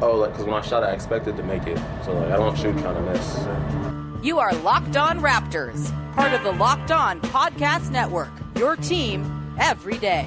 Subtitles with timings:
[0.00, 1.76] Oh, like because when I shot, I expected to make it.
[2.04, 4.24] So like I don't shoot trying to miss.
[4.24, 8.30] You are Locked On Raptors, part of the Locked On Podcast Network.
[8.56, 10.22] Your team every day.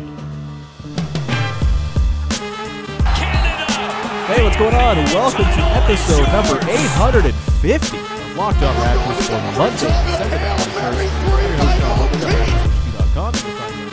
[4.28, 4.98] Hey, what's going on?
[5.16, 12.12] Welcome to episode number 850 of Locked On Raptors for Monday, December 21st.
[12.86, 13.84] You can find me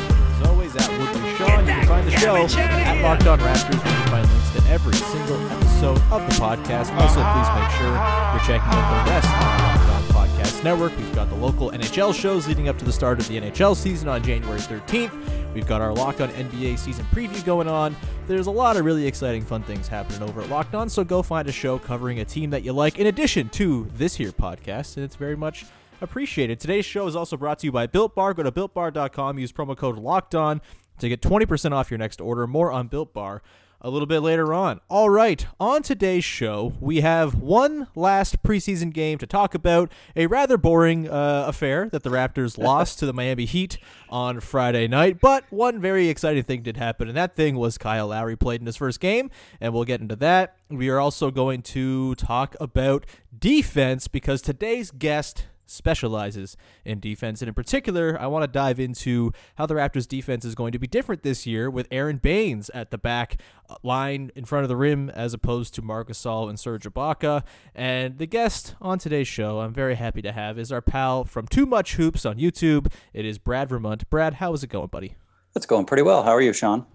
[0.40, 1.66] as always at Woodley Sean.
[1.66, 3.74] You can find the show at Locked On Raptors.
[3.74, 6.92] You can find links to every single episode of the podcast.
[6.96, 10.96] Also, please make sure you're checking out the rest of the Locked On Podcast Network.
[10.96, 14.08] We've got the local NHL shows leading up to the start of the NHL season
[14.08, 15.54] on January 13th.
[15.54, 17.94] We've got our Locked On NBA season preview going on.
[18.26, 21.22] There's a lot of really exciting, fun things happening over at Locked On, so go
[21.22, 24.96] find a show covering a team that you like in addition to this here podcast,
[24.96, 25.64] and it's very much
[26.00, 26.58] appreciated.
[26.58, 28.34] Today's show is also brought to you by Built Bar.
[28.34, 30.60] Go to builtbar.com, use promo code Locked On
[30.98, 32.48] to get 20% off your next order.
[32.48, 33.42] More on Built Bar
[33.80, 34.80] a little bit later on.
[34.88, 39.92] All right, on today's show, we have one last preseason game to talk about.
[40.16, 44.88] A rather boring uh, affair that the Raptors lost to the Miami Heat on Friday
[44.88, 48.60] night, but one very exciting thing did happen, and that thing was Kyle Lowry played
[48.60, 50.56] in his first game, and we'll get into that.
[50.68, 57.42] We are also going to talk about defense because today's guest specializes in defense.
[57.42, 60.78] And in particular, I want to dive into how the Raptors defense is going to
[60.78, 64.68] be different this year with Aaron Baynes at the back uh, line in front of
[64.68, 67.44] the rim as opposed to Marc Gasol and Serge Ibaka.
[67.74, 71.46] And the guest on today's show, I'm very happy to have, is our pal from
[71.46, 72.90] Too Much Hoops on YouTube.
[73.12, 74.08] It is Brad Vermont.
[74.10, 75.14] Brad, how is it going, buddy?
[75.54, 76.22] It's going pretty well.
[76.22, 76.86] How are you, Sean?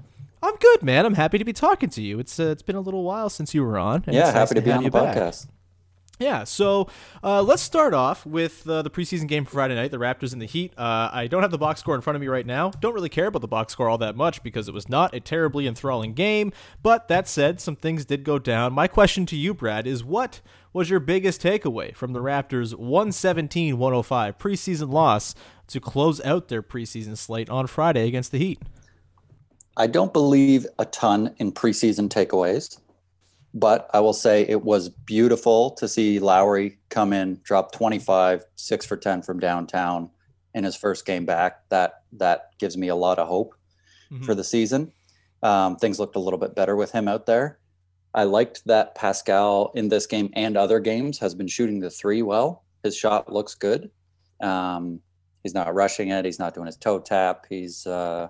[0.42, 1.06] I'm good, man.
[1.06, 2.20] I'm happy to be talking to you.
[2.20, 4.04] It's uh, it's been a little while since you were on.
[4.08, 5.34] yeah, happy nice to, be on the back.
[6.20, 6.90] Yeah, so
[7.24, 10.42] uh, let's start off with uh, the preseason game for Friday night, the Raptors and
[10.42, 10.72] the Heat.
[10.78, 12.70] Uh, I don't have the box score in front of me right now.
[12.70, 15.20] Don't really care about the box score all that much because it was not a
[15.20, 16.54] terribly enthralling game.
[16.84, 18.74] But that said, some things did go down.
[18.74, 20.42] My question to you, Brad, is what
[20.72, 25.34] was your biggest takeaway from the Raptors' 117 105 preseason loss
[25.68, 28.62] to close out their preseason slate on Friday against the Heat?
[29.78, 32.78] I don't believe a ton in preseason takeaways
[33.54, 38.86] but I will say it was beautiful to see Lowry come in, drop 25, six
[38.86, 40.10] for 10 from downtown
[40.54, 41.70] in his first game back.
[41.70, 43.56] That that gives me a lot of hope
[44.12, 44.24] mm-hmm.
[44.24, 44.92] for the season.
[45.44, 47.60] Um, things looked a little bit better with him out there.
[48.16, 52.22] I liked that Pascal in this game and other games has been shooting the three
[52.22, 52.64] well.
[52.84, 53.90] His shot looks good.
[54.42, 55.00] Um,
[55.42, 56.26] he's not rushing it.
[56.26, 57.46] He's not doing his toe tap.
[57.50, 58.28] He's uh,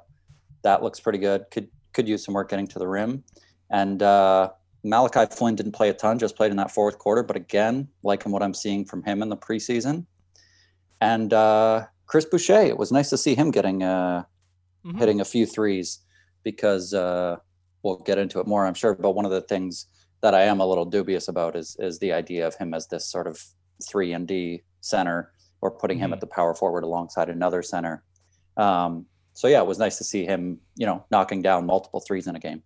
[0.63, 1.45] that looks pretty good.
[1.51, 3.23] Could could use some work getting to the rim.
[3.69, 4.51] And uh,
[4.83, 7.23] Malachi Flynn didn't play a ton, just played in that fourth quarter.
[7.23, 10.05] But again, liking what I'm seeing from him in the preseason.
[10.99, 14.23] And uh, Chris Boucher, it was nice to see him getting uh,
[14.85, 14.97] mm-hmm.
[14.97, 15.99] hitting a few threes
[16.43, 17.37] because uh,
[17.81, 18.93] we'll get into it more, I'm sure.
[18.93, 19.87] But one of the things
[20.21, 23.05] that I am a little dubious about is is the idea of him as this
[23.05, 23.41] sort of
[23.87, 26.05] three and D center or putting mm-hmm.
[26.05, 28.03] him at the power forward alongside another center.
[28.57, 32.27] Um, so yeah, it was nice to see him, you know, knocking down multiple threes
[32.27, 32.61] in a game.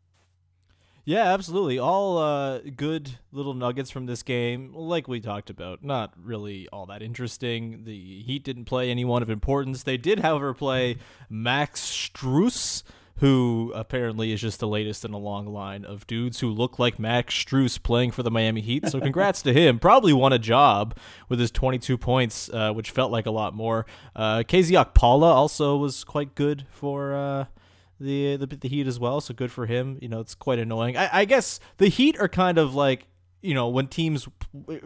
[1.08, 1.80] Yeah, absolutely.
[1.80, 5.82] All uh, good little nuggets from this game, like we talked about.
[5.82, 7.86] Not really all that interesting.
[7.86, 9.84] The Heat didn't play anyone of importance.
[9.84, 10.98] They did, however, play
[11.30, 12.84] Max Strus,
[13.20, 17.00] who apparently is just the latest in a long line of dudes who look like
[17.00, 18.90] Max Strus playing for the Miami Heat.
[18.90, 19.80] So congrats to him.
[19.80, 20.94] Probably won a job
[21.30, 23.86] with his 22 points, uh, which felt like a lot more.
[24.14, 27.16] Uh, KZ Okpala also was quite good for.
[27.16, 27.46] Uh,
[28.00, 29.22] the, the the Heat as well.
[29.22, 29.98] So good for him.
[30.02, 30.98] You know, it's quite annoying.
[30.98, 33.08] I, I guess the Heat are kind of like
[33.42, 34.28] you know when teams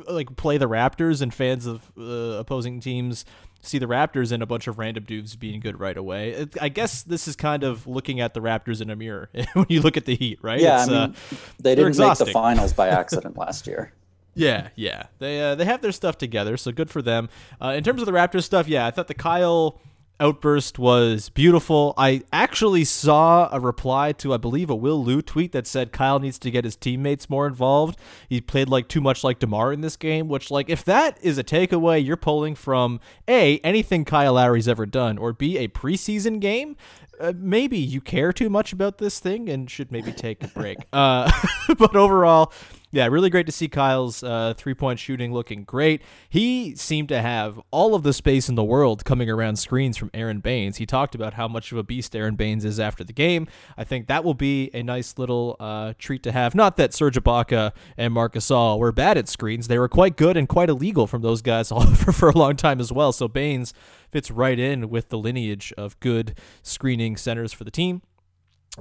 [0.08, 3.26] like play the Raptors and fans of uh, opposing teams
[3.62, 6.32] see the Raptors and a bunch of random dudes being good right away.
[6.32, 9.68] It, I guess this is kind of looking at the Raptors in a mirror when
[9.70, 10.60] you look at the Heat, right?
[10.60, 13.94] Yeah, it's, I mean, uh, they didn't make the finals by accident last year.
[14.34, 17.28] Yeah, yeah, they uh, they have their stuff together, so good for them.
[17.62, 19.80] Uh, in terms of the Raptors stuff, yeah, I thought the Kyle
[20.22, 21.94] outburst was beautiful.
[21.98, 26.20] I actually saw a reply to, I believe, a Will Lou tweet that said Kyle
[26.20, 28.00] needs to get his teammates more involved.
[28.30, 31.38] He played like too much like DeMar in this game, which, like, if that is
[31.38, 36.40] a takeaway you're pulling from A, anything Kyle Lowry's ever done, or B, a preseason
[36.40, 36.78] game,
[37.20, 40.78] uh, maybe you care too much about this thing and should maybe take a break.
[40.94, 41.32] uh,
[41.78, 42.54] but overall,
[42.92, 46.02] yeah, really great to see Kyle's uh, three point shooting looking great.
[46.30, 50.12] He seemed to have all of the space in the world coming around screens from
[50.14, 50.78] Aaron Baynes.
[50.78, 53.48] He talked about how much of a beast Aaron Baynes is after the game.
[53.78, 56.54] I think that will be a nice little uh, treat to have.
[56.54, 60.36] Not that Serge Ibaka and Marc Gasol were bad at screens, they were quite good
[60.36, 63.14] and quite illegal from those guys for, for a long time as well.
[63.14, 63.74] So Baynes
[64.12, 68.02] fits right in with the lineage of good screening centers for the team.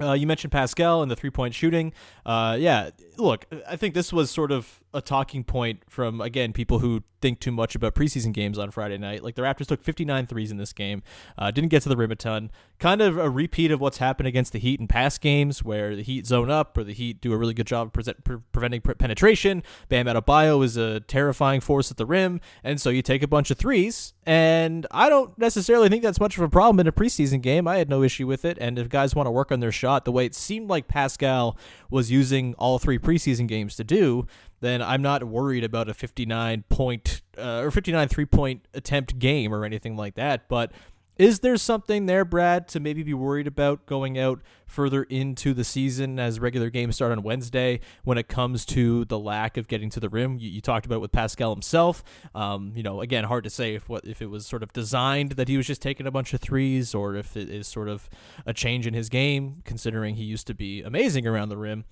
[0.01, 1.93] Uh, you mentioned Pascal and the three point shooting.
[2.25, 6.81] Uh, yeah, look, I think this was sort of a talking point from, again, people
[6.81, 9.23] who think too much about preseason games on Friday night.
[9.23, 11.03] Like the Raptors took 59 threes in this game,
[11.39, 12.51] uh, didn't get to the rim a ton.
[12.79, 16.03] Kind of a repeat of what's happened against the Heat in past games where the
[16.03, 18.81] Heat zone up or the Heat do a really good job of pre- pre- preventing
[18.81, 19.63] pre- penetration.
[19.89, 22.41] Bam Adebayo is a terrifying force at the rim.
[22.65, 24.15] And so you take a bunch of threes.
[24.25, 27.67] And I don't necessarily think that's much of a problem in a preseason game.
[27.67, 28.57] I had no issue with it.
[28.61, 31.57] And if guys want to work on their shot the way it seemed like Pascal
[31.91, 34.27] was using all three preseason games to do,
[34.61, 39.55] then I'm not worried about a 59 point uh, or 59 three point attempt game
[39.55, 40.49] or anything like that.
[40.49, 40.73] But
[41.21, 45.65] is there something there, Brad, to maybe be worried about going out further into the
[45.65, 49.91] season as regular games start on Wednesday when it comes to the lack of getting
[49.91, 50.39] to the rim?
[50.39, 52.03] You, you talked about it with Pascal himself.
[52.35, 55.33] Um, you know, again, hard to say if what if it was sort of designed
[55.33, 58.09] that he was just taking a bunch of threes or if it is sort of
[58.47, 61.85] a change in his game, considering he used to be amazing around the rim.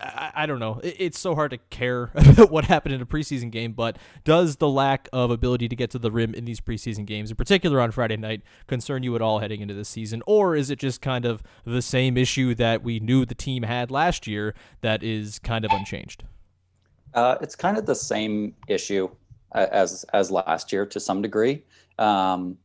[0.00, 0.80] I, I, don't know.
[0.82, 4.56] It, it's so hard to care about what happened in a preseason game, but does
[4.56, 7.80] the lack of ability to get to the rim in these preseason games, in particular
[7.80, 10.22] on Friday night, concern you at all heading into this season?
[10.26, 13.90] Or is it just kind of the same issue that we knew the team had
[13.90, 16.24] last year that is kind of unchanged?
[17.14, 19.08] Uh, it's kind of the same issue
[19.54, 21.64] as as last year to some degree.
[21.98, 22.58] Um,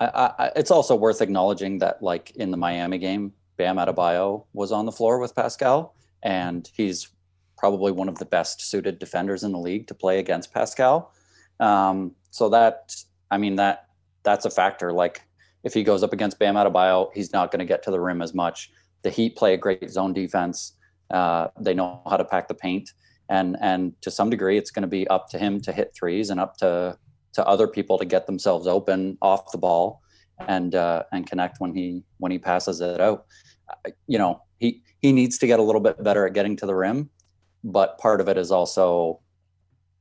[0.00, 4.72] I, I, it's also worth acknowledging that, like in the Miami game, Bam Adebayo was
[4.72, 5.94] on the floor with Pascal
[6.24, 7.08] and he's
[7.56, 11.12] probably one of the best suited defenders in the league to play against Pascal.
[11.60, 12.94] Um, so that,
[13.30, 13.86] I mean, that
[14.24, 14.92] that's a factor.
[14.92, 15.22] Like
[15.62, 18.20] if he goes up against Bam Adebayo, he's not going to get to the rim
[18.22, 18.70] as much.
[19.02, 20.72] The Heat play a great zone defense.
[21.10, 22.90] Uh, they know how to pack the paint,
[23.28, 26.30] and and to some degree, it's going to be up to him to hit threes
[26.30, 26.98] and up to
[27.34, 30.00] to other people to get themselves open off the ball
[30.48, 33.26] and uh, and connect when he when he passes it out.
[34.06, 36.74] You know, he he needs to get a little bit better at getting to the
[36.74, 37.10] rim,
[37.62, 39.20] but part of it is also,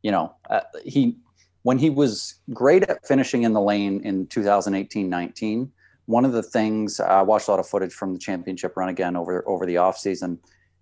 [0.01, 1.17] you know, uh, he
[1.63, 5.69] when he was great at finishing in the lane in 2018-19
[6.05, 9.15] one of the things i watched a lot of footage from the championship run again
[9.15, 10.37] over over the offseason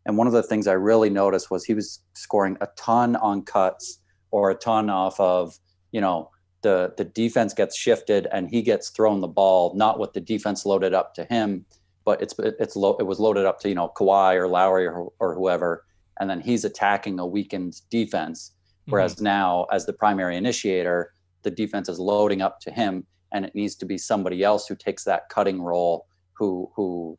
[0.07, 3.43] and one of the things i really noticed was he was scoring a ton on
[3.43, 3.99] cuts
[4.31, 5.55] or a ton off of
[5.91, 6.31] you know
[6.63, 10.65] the the defense gets shifted and he gets thrown the ball not with the defense
[10.65, 11.63] loaded up to him
[12.11, 15.13] but it's it's lo- it was loaded up to you know Kawhi or Lowry or,
[15.19, 15.85] or whoever,
[16.19, 18.51] and then he's attacking a weakened defense.
[18.87, 19.23] Whereas mm-hmm.
[19.23, 21.13] now, as the primary initiator,
[21.43, 24.75] the defense is loading up to him, and it needs to be somebody else who
[24.75, 27.17] takes that cutting role, who who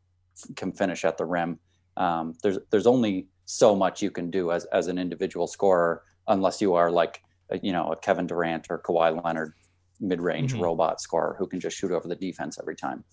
[0.55, 1.57] can finish at the rim.
[1.97, 6.61] Um, there's there's only so much you can do as as an individual scorer, unless
[6.61, 7.19] you are like
[7.63, 9.53] you know a Kevin Durant or Kawhi Leonard,
[9.99, 10.61] mid range mm-hmm.
[10.61, 13.03] robot scorer who can just shoot over the defense every time.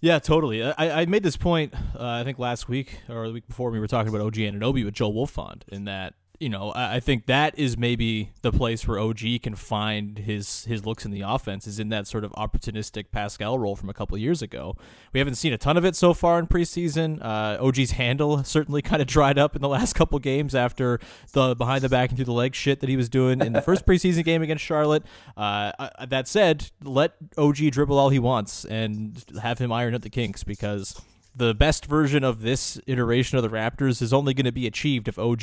[0.00, 0.62] Yeah, totally.
[0.62, 3.80] I, I made this point, uh, I think last week or the week before we
[3.80, 7.58] were talking about OG Anunoby with Joe Wolfond in that you know, I, think that
[7.58, 11.78] is maybe the place where OG can find his his looks in the offense is
[11.78, 14.76] in that sort of opportunistic Pascal role from a couple years ago.
[15.12, 17.24] We haven't seen a ton of it so far in preseason.
[17.24, 21.00] Uh, OG's handle certainly kind of dried up in the last couple games after
[21.32, 23.62] the behind the back and through the leg shit that he was doing in the
[23.62, 25.04] first preseason game against Charlotte.
[25.36, 25.72] Uh,
[26.06, 30.44] that said, let OG dribble all he wants and have him iron out the kinks
[30.44, 31.00] because
[31.36, 35.06] the best version of this iteration of the Raptors is only going to be achieved
[35.06, 35.42] if OG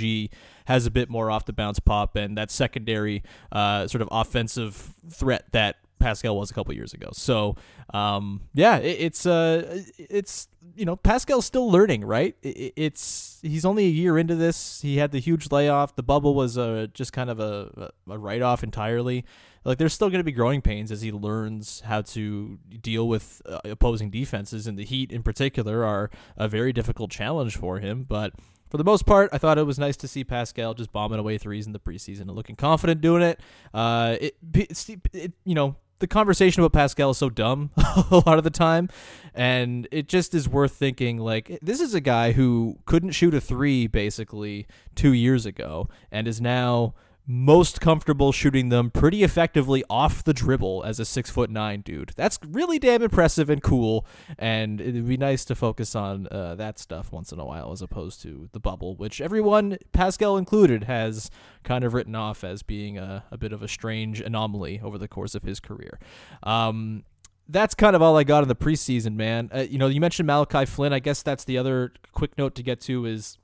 [0.65, 4.93] has a bit more off the bounce pop and that secondary uh, sort of offensive
[5.09, 7.09] threat that Pascal was a couple years ago.
[7.13, 7.55] So,
[7.93, 12.35] um, yeah, it, it's uh, it's you know Pascal's still learning, right?
[12.41, 14.81] It, it's he's only a year into this.
[14.81, 15.95] He had the huge layoff.
[15.95, 19.25] The bubble was uh, just kind of a, a write off entirely
[19.65, 23.41] like there's still going to be growing pains as he learns how to deal with
[23.45, 28.03] uh, opposing defenses and the heat in particular are a very difficult challenge for him
[28.03, 28.33] but
[28.73, 31.37] for the most part, I thought it was nice to see Pascal just bombing away
[31.37, 33.39] threes in the preseason and looking confident doing it.
[33.71, 38.43] Uh, it, it you know, the conversation about Pascal is so dumb a lot of
[38.43, 38.89] the time,
[39.33, 43.39] and it just is worth thinking like this is a guy who couldn't shoot a
[43.39, 46.93] three basically two years ago and is now
[47.25, 52.11] most comfortable shooting them pretty effectively off the dribble as a six foot nine dude.
[52.15, 54.05] That's really damn impressive and cool,
[54.37, 57.81] and it'd be nice to focus on uh, that stuff once in a while as
[57.81, 61.31] opposed to the bubble, which everyone, Pascal included, has
[61.63, 65.07] kind of written off as being a, a bit of a strange anomaly over the
[65.07, 65.99] course of his career.
[66.43, 67.03] Um,
[67.47, 69.49] that's kind of all I got in the preseason, man.
[69.53, 70.93] Uh, you know, you mentioned Malachi Flynn.
[70.93, 73.37] I guess that's the other quick note to get to is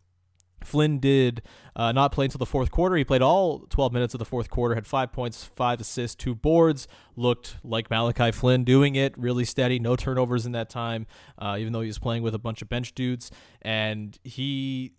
[0.64, 1.42] Flynn did
[1.76, 2.96] uh, not play until the fourth quarter.
[2.96, 6.36] He played all 12 minutes of the fourth quarter, had five points, five assists, two
[6.36, 6.88] boards.
[7.16, 11.74] Looked like Malachi Flynn doing it, really steady, no turnovers in that time, uh, even
[11.74, 13.32] though he was playing with a bunch of bench dudes.
[13.62, 14.94] And he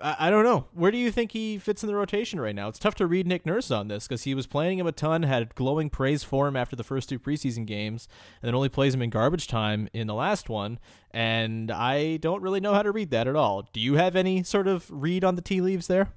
[0.00, 0.66] I, don't know.
[0.72, 2.68] Where do you think he fits in the rotation right now?
[2.68, 5.22] It's tough to read Nick Nurse on this because he was playing him a ton,
[5.22, 8.08] had glowing praise for him after the first two preseason games,
[8.40, 10.78] and then only plays him in garbage time in the last one.
[11.10, 13.68] And I don't really know how to read that at all.
[13.72, 16.12] Do you have any sort of read on the tea leaves there?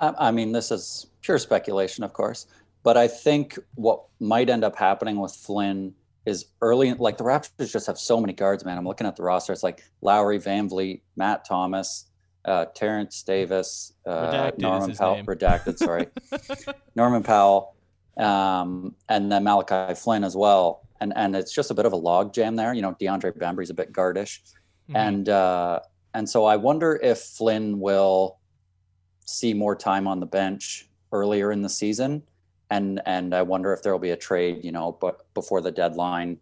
[0.00, 2.46] I mean, this is pure speculation, of course,
[2.82, 7.70] but I think what might end up happening with Flynn is early, like the Raptors
[7.70, 8.78] just have so many guards, man.
[8.78, 9.52] I'm looking at the roster.
[9.52, 12.06] It's like Lowry, VanVleet, Matt Thomas,
[12.44, 15.26] uh, Terence Davis, uh, Norman Powell, name.
[15.26, 16.06] redacted, sorry,
[16.94, 17.74] Norman Powell,
[18.16, 20.86] um, and then Malachi Flynn as well.
[21.00, 22.74] And and it's just a bit of a log jam there.
[22.74, 24.40] You know, DeAndre Bembry's a bit guardish,
[24.88, 24.96] mm-hmm.
[24.96, 25.80] and uh,
[26.14, 28.38] and so I wonder if Flynn will
[29.26, 32.22] see more time on the bench earlier in the season,
[32.70, 35.72] and and I wonder if there will be a trade, you know, but before the
[35.72, 36.38] deadline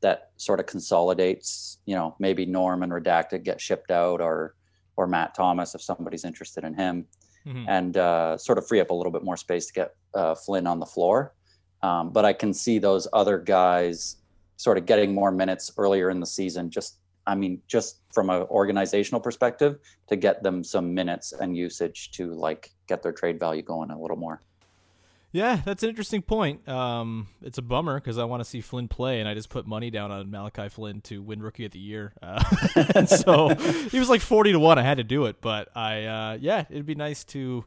[0.00, 4.54] that sort of consolidates, you know, maybe Norm and Redacted get shipped out or
[4.96, 7.06] or Matt Thomas if somebody's interested in him,
[7.46, 7.64] mm-hmm.
[7.68, 10.66] and uh, sort of free up a little bit more space to get uh, Flynn
[10.66, 11.34] on the floor.
[11.82, 14.16] Um, but I can see those other guys
[14.56, 16.70] sort of getting more minutes earlier in the season.
[16.70, 22.12] Just, I mean, just from an organizational perspective, to get them some minutes and usage
[22.12, 24.40] to like get their trade value going a little more.
[25.32, 26.68] Yeah, that's an interesting point.
[26.68, 29.66] Um, it's a bummer because I want to see Flynn play, and I just put
[29.66, 32.12] money down on Malachi Flynn to win Rookie of the Year.
[32.22, 33.48] Uh, so
[33.90, 34.78] he was like forty to one.
[34.78, 37.64] I had to do it, but I, uh, yeah, it'd be nice to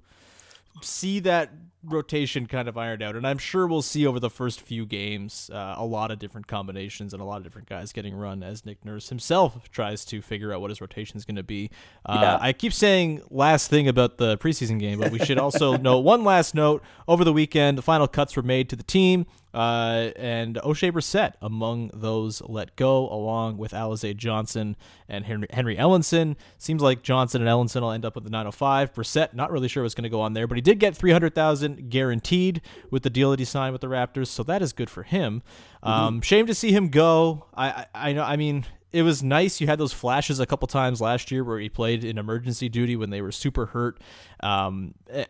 [0.81, 1.51] see that
[1.87, 3.15] rotation kind of ironed out.
[3.15, 6.47] And I'm sure we'll see over the first few games uh, a lot of different
[6.47, 10.21] combinations and a lot of different guys getting run as Nick Nurse himself tries to
[10.21, 11.69] figure out what his rotation is going to be.
[12.05, 12.37] Uh, yeah.
[12.39, 16.23] I keep saying last thing about the preseason game, but we should also note one
[16.23, 16.83] last note.
[17.07, 19.25] Over the weekend, the final cuts were made to the team.
[19.55, 24.75] Uh, and Oshae Brissett among those let go, along with Alize Johnson
[25.07, 26.35] and Henry, Henry Ellenson.
[26.57, 28.93] Seems like Johnson and Ellenson will end up with the 905.
[28.93, 31.74] Brissett, not really sure what's going to go on there, but he did get 300000
[31.89, 35.03] guaranteed with the deal that he signed with the Raptors, so that is good for
[35.03, 35.41] him.
[35.83, 35.89] Mm-hmm.
[35.89, 37.45] Um, shame to see him go.
[37.53, 38.23] I, I, I know.
[38.23, 38.65] I mean,
[38.95, 39.59] it was nice.
[39.59, 42.95] You had those flashes a couple times last year where he played in emergency duty
[42.95, 43.99] when they were super hurt.
[44.41, 45.25] Um, eh,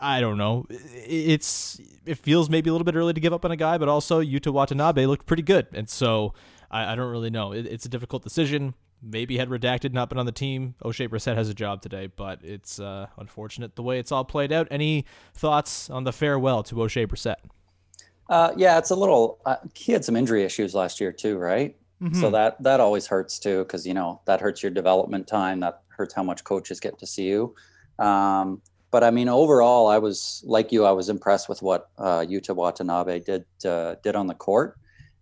[0.00, 0.66] I don't know.
[0.68, 3.88] It's it feels maybe a little bit early to give up on a guy, but
[3.88, 6.34] also Yuta Watanabe looked pretty good, and so
[6.72, 7.52] I, I don't really know.
[7.52, 8.74] It, it's a difficult decision.
[9.04, 10.74] Maybe had redacted not been on the team.
[10.82, 14.50] Oshae Brissett has a job today, but it's uh, unfortunate the way it's all played
[14.50, 14.66] out.
[14.70, 17.36] Any thoughts on the farewell to Oshae Brissett?
[18.28, 19.40] Uh, yeah, it's a little.
[19.44, 21.76] Uh, he had some injury issues last year too, right?
[22.02, 22.20] Mm-hmm.
[22.20, 25.60] So that that always hurts too, because you know that hurts your development time.
[25.60, 27.54] That hurts how much coaches get to see you.
[27.98, 30.84] Um, but I mean, overall, I was like you.
[30.84, 34.76] I was impressed with what uh, Yuta Watanabe did uh, did on the court,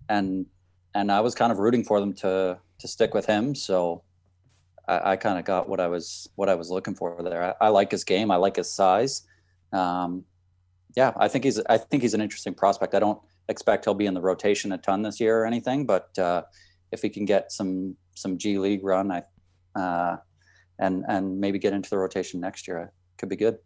[0.09, 0.47] and
[0.95, 3.55] and I was kind of rooting for them to to stick with him.
[3.55, 4.03] So
[4.87, 7.43] I, I kind of got what I was what I was looking for there.
[7.61, 8.31] I, I like his game.
[8.31, 9.23] I like his size.
[9.73, 10.25] Um,
[10.95, 12.95] yeah, I think he's I think he's an interesting prospect.
[12.95, 16.17] I don't expect he'll be in the rotation a ton this year or anything, but
[16.19, 16.43] uh,
[16.91, 19.23] if he can get some some G League run, I
[19.75, 20.17] uh,
[20.79, 23.59] and and maybe get into the rotation next year, could be good.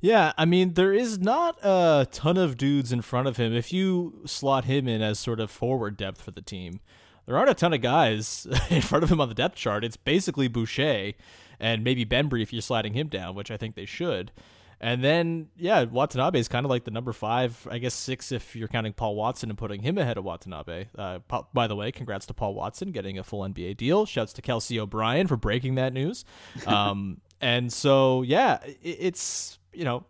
[0.00, 3.54] Yeah, I mean there is not a ton of dudes in front of him.
[3.54, 6.80] If you slot him in as sort of forward depth for the team,
[7.26, 9.84] there aren't a ton of guys in front of him on the depth chart.
[9.84, 11.12] It's basically Boucher
[11.60, 14.32] and maybe Bembry if you're sliding him down, which I think they should.
[14.80, 18.56] And then, yeah, Watanabe is kind of like the number five, I guess six if
[18.56, 20.86] you're counting Paul Watson and putting him ahead of Watanabe.
[20.98, 21.20] Uh,
[21.54, 24.06] by the way, congrats to Paul Watson getting a full NBA deal.
[24.06, 26.24] Shouts to Kelsey O'Brien for breaking that news.
[26.66, 30.04] Um, and so, yeah, it, it's, you know,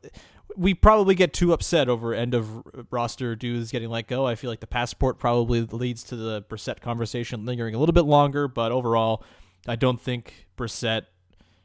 [0.57, 4.27] we probably get too upset over end of roster dudes getting let go.
[4.27, 8.05] I feel like the passport probably leads to the Brissett conversation lingering a little bit
[8.05, 9.25] longer, but overall,
[9.67, 11.03] I don't think Brissett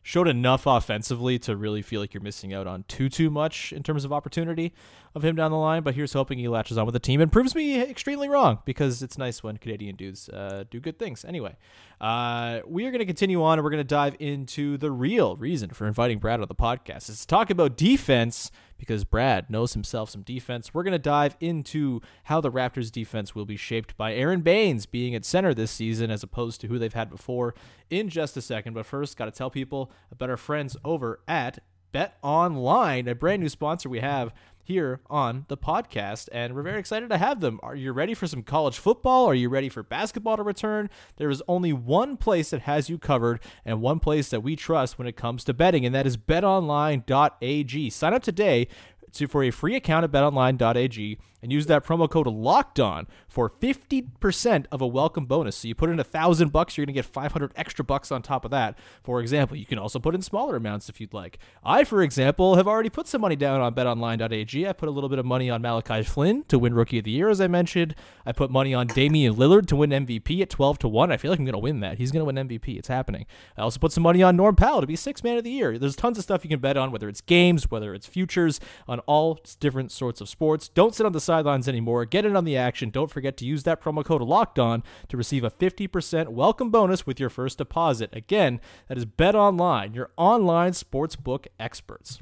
[0.02, 3.84] showed enough offensively to really feel like you're missing out on too too much in
[3.84, 4.74] terms of opportunity
[5.18, 5.84] of him down the line.
[5.84, 9.04] But here's hoping he latches on with the team and proves me extremely wrong because
[9.04, 11.26] it's nice when Canadian dudes uh, do good things.
[11.26, 11.58] Anyway,
[12.00, 15.36] uh, we are going to continue on and we're going to dive into the real
[15.36, 17.10] reason for inviting Brad on the podcast.
[17.10, 20.74] It's to talk about defense because Brad knows himself some defense.
[20.74, 24.86] We're going to dive into how the Raptors defense will be shaped by Aaron Baynes
[24.86, 27.56] being at center this season as opposed to who they've had before
[27.90, 28.74] in just a second.
[28.74, 31.60] But first, got to tell people about our friends over at
[31.92, 34.34] Bet Online, a brand new sponsor we have
[34.68, 36.28] here on the podcast.
[36.32, 37.60] And we're very excited to have them.
[37.64, 39.26] Are you ready for some college football?
[39.26, 40.90] Are you ready for basketball to return?
[41.16, 44.98] There is only one place that has you covered and one place that we trust
[44.98, 47.90] when it comes to betting, and that is betonline.ag.
[47.90, 48.68] Sign up today
[49.14, 53.50] to, for a free account at betonline.ag and use that promo code locked on for
[53.50, 55.58] 50% of a welcome bonus.
[55.58, 58.22] So you put in a thousand bucks, you're going to get 500 extra bucks on
[58.22, 58.78] top of that.
[59.04, 61.40] For example, you can also put in smaller amounts if you'd like.
[61.64, 64.68] I, for example, have already put some money down on betonline.ag.
[64.68, 67.12] I put a little bit of money on Malachi Flynn to win Rookie of the
[67.12, 67.96] Year, as I mentioned.
[68.26, 71.12] I put money on Damian Lillard to win MVP at 12 to 1.
[71.12, 71.98] I feel like I'm going to win that.
[71.98, 72.78] He's going to win MVP.
[72.78, 73.26] It's happening.
[73.58, 75.78] I also put some money on Norm Powell to be six man of the year.
[75.78, 79.00] There's tons of stuff you can bet on, whether it's games, whether it's futures, on
[79.02, 80.70] all different sorts of sports.
[80.70, 82.06] Don't sit on the sidelines anymore.
[82.06, 82.90] Get in on the action.
[82.90, 87.06] Don't forget to use that promo code locked on to receive a 50% welcome bonus
[87.06, 88.10] with your first deposit.
[88.14, 92.20] Again, that is Bet Online, your online sportsbook experts.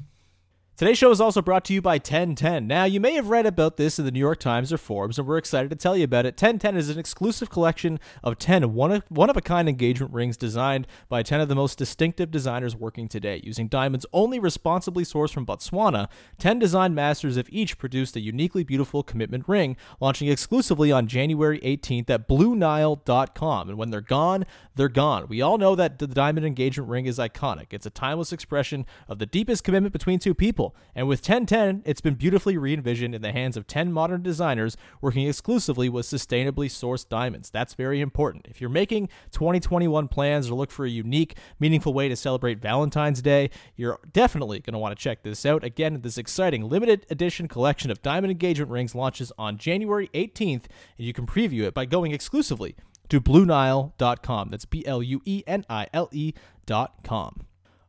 [0.76, 2.66] Today's show is also brought to you by 1010.
[2.66, 5.26] Now, you may have read about this in the New York Times or Forbes, and
[5.26, 6.34] we're excited to tell you about it.
[6.34, 10.36] 1010 is an exclusive collection of 10 one of, one of a kind engagement rings
[10.36, 13.40] designed by 10 of the most distinctive designers working today.
[13.42, 18.62] Using diamonds only responsibly sourced from Botswana, 10 design masters have each produced a uniquely
[18.62, 23.70] beautiful commitment ring, launching exclusively on January 18th at BlueNile.com.
[23.70, 25.26] And when they're gone, they're gone.
[25.26, 29.18] We all know that the diamond engagement ring is iconic, it's a timeless expression of
[29.18, 30.65] the deepest commitment between two people.
[30.94, 34.76] And with 1010, it's been beautifully re envisioned in the hands of 10 modern designers
[35.00, 37.50] working exclusively with sustainably sourced diamonds.
[37.50, 38.46] That's very important.
[38.48, 43.22] If you're making 2021 plans or look for a unique, meaningful way to celebrate Valentine's
[43.22, 45.64] Day, you're definitely going to want to check this out.
[45.64, 50.64] Again, this exciting limited edition collection of diamond engagement rings launches on January 18th,
[50.98, 52.74] and you can preview it by going exclusively
[53.08, 54.48] to BlueNile.com.
[54.48, 57.45] That's B L U E N I L E.com.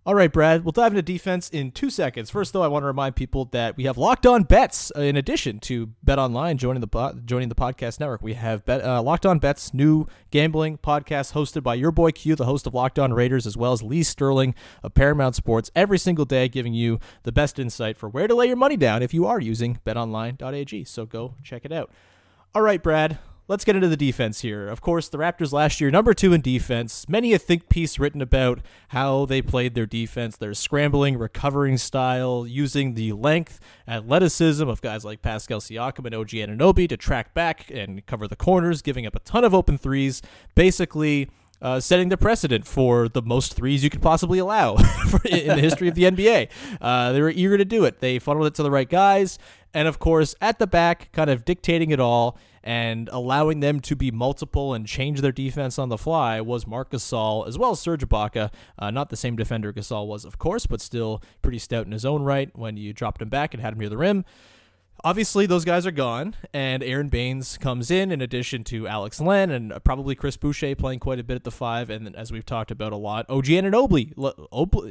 [0.07, 2.29] All right, Brad, we'll dive into defense in two seconds.
[2.29, 5.17] First, though, I want to remind people that we have Locked On Bets uh, in
[5.17, 8.21] addition to Bet Online joining the joining the podcast network.
[8.21, 12.35] We have Bet, uh, Locked On Bets, new gambling podcast hosted by your boy Q,
[12.35, 15.99] the host of Locked On Raiders, as well as Lee Sterling of Paramount Sports, every
[15.99, 19.13] single day giving you the best insight for where to lay your money down if
[19.13, 20.85] you are using BetOnline.ag.
[20.85, 21.91] So go check it out.
[22.55, 24.67] All right, Brad, let's get into the defense here.
[24.67, 27.07] Of course, the Raptors last year, number two in defense.
[27.07, 32.45] Many a think piece written about how they played their defense, their scrambling, recovering style,
[32.47, 37.71] using the length, athleticism of guys like Pascal Siakam and OG Anunoby to track back
[37.71, 40.21] and cover the corners, giving up a ton of open threes.
[40.55, 41.29] Basically,
[41.61, 44.75] uh, setting the precedent for the most threes you could possibly allow
[45.25, 46.49] in the history of the NBA.
[46.79, 47.99] Uh, they were eager to do it.
[47.99, 49.37] They funneled it to the right guys.
[49.73, 53.95] And of course, at the back, kind of dictating it all and allowing them to
[53.95, 57.79] be multiple and change their defense on the fly was Marc Gasol as well as
[57.79, 58.51] Serge Ibaka.
[58.77, 62.05] Uh, not the same defender Gasol was, of course, but still pretty stout in his
[62.05, 64.25] own right when you dropped him back and had him near the rim.
[65.03, 69.51] Obviously, those guys are gone, and Aaron Baynes comes in in addition to Alex Len
[69.51, 72.71] and probably Chris Boucher playing quite a bit at the five, and as we've talked
[72.71, 74.13] about a lot, OG Anunoby,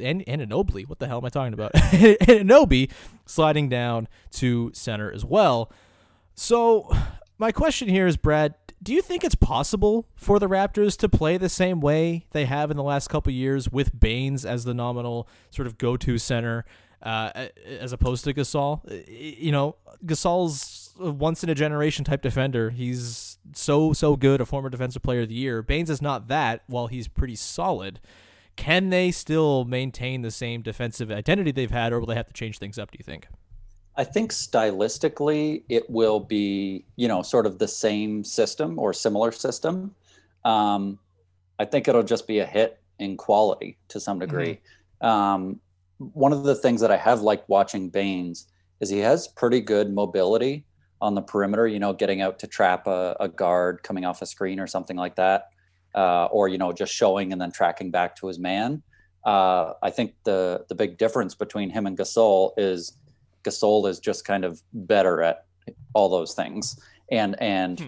[0.03, 1.73] and Anunoby, what the hell am I talking about?
[1.73, 2.89] Anunoby
[3.25, 5.71] sliding down to center as well.
[6.35, 6.89] So
[7.37, 11.37] my question here is, Brad, do you think it's possible for the Raptors to play
[11.37, 15.27] the same way they have in the last couple years with Baynes as the nominal
[15.49, 16.63] sort of go-to center,
[17.01, 18.81] uh, as opposed to Gasol?
[19.07, 22.69] You know, Gasol's a once in a generation type defender.
[22.71, 25.61] He's so so good, a former defensive player of the year.
[25.61, 27.99] Baynes is not that, while he's pretty solid.
[28.55, 32.33] Can they still maintain the same defensive identity they've had, or will they have to
[32.33, 32.91] change things up?
[32.91, 33.27] Do you think?
[33.95, 39.31] I think stylistically it will be, you know, sort of the same system or similar
[39.31, 39.95] system.
[40.45, 40.99] Um,
[41.59, 44.59] I think it'll just be a hit in quality to some degree.
[45.01, 45.07] Mm-hmm.
[45.07, 45.59] Um,
[45.99, 48.47] one of the things that I have liked watching Baynes
[48.79, 50.65] is he has pretty good mobility
[51.01, 54.25] on the perimeter, you know, getting out to trap a, a guard coming off a
[54.25, 55.49] screen or something like that,
[55.95, 58.81] uh, or, you know, just showing and then tracking back to his man.
[59.25, 62.93] Uh, I think the the big difference between him and Gasol is
[63.43, 65.45] Gasol is just kind of better at
[65.93, 66.79] all those things
[67.11, 67.87] and and hmm.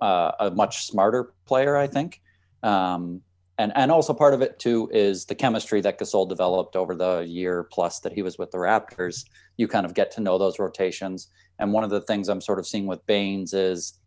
[0.00, 2.22] uh, a much smarter player, I think.
[2.62, 3.22] Um,
[3.58, 7.20] and and also part of it too is the chemistry that Gasol developed over the
[7.26, 9.24] year plus that he was with the Raptors.
[9.56, 11.28] You kind of get to know those rotations.
[11.58, 13.98] And one of the things I'm sort of seeing with Baynes is,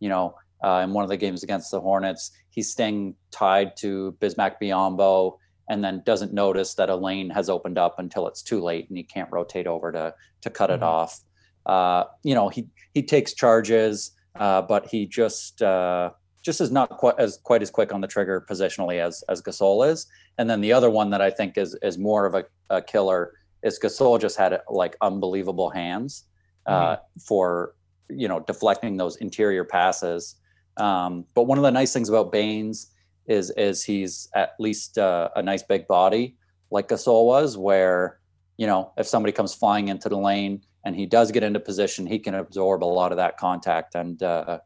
[0.00, 4.16] you know, uh, in one of the games against the Hornets, he's staying tied to
[4.20, 5.38] Bismack Biyombo
[5.68, 8.96] and then doesn't notice that a lane has opened up until it's too late and
[8.96, 10.82] he can't rotate over to to cut mm-hmm.
[10.82, 11.20] it off.
[11.64, 16.10] Uh, you know, he he takes charges, uh, but he just uh,
[16.46, 19.86] just is not quite as quite as quick on the trigger positionally as as Gasol
[19.90, 20.06] is.
[20.38, 23.32] And then the other one that I think is is more of a, a killer
[23.62, 26.24] is Gasol just had like unbelievable hands,
[26.66, 27.74] uh, for
[28.08, 30.36] you know deflecting those interior passes.
[30.76, 32.92] Um, but one of the nice things about Baynes
[33.26, 36.36] is is he's at least uh, a nice big body
[36.70, 38.20] like Gasol was, where
[38.56, 42.06] you know if somebody comes flying into the lane and he does get into position,
[42.06, 44.60] he can absorb a lot of that contact and uh,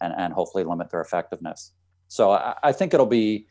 [0.00, 1.72] and and hopefully limit their effectiveness.
[2.08, 3.46] So I, I think it'll be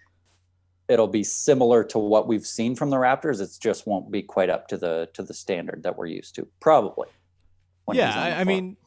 [0.87, 3.41] it'll be similar to what we've seen from the Raptors.
[3.41, 6.47] It just won't be quite up to the to the standard that we're used to,
[6.59, 7.07] probably.
[7.91, 8.77] Yeah, I, I mean,